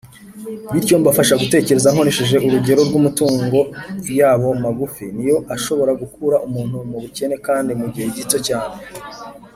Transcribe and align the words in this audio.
bityo 0.73 0.95
mbafasha 1.01 1.39
gutekereza 1.41 1.93
nkoresheje 1.93 2.35
urugero 2.47 2.81
rw’ 2.89 2.95
amatungo 2.99 3.59
yabo 4.19 4.49
magufi, 4.63 5.05
niyo 5.15 5.37
ashobora 5.55 5.91
gukura 6.01 6.35
umuntu 6.47 6.75
mu 6.89 6.97
bukene 7.03 7.35
kandi 7.47 7.71
mugihe 7.79 8.07
gito 8.17 8.37
cyane. 8.47 8.75